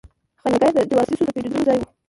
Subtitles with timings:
[0.41, 1.87] خانقاه یې د جواسیسو د پټېدلو ځای وو.